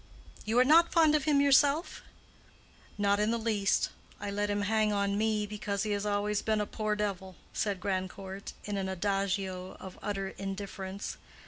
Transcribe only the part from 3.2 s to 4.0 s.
the least.